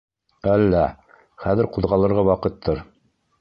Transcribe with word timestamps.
—Әллә, 0.53 0.81
хәҙер 1.45 1.69
ҡуҙғалырға 1.77 2.25
ваҡыттыр... 2.31 2.83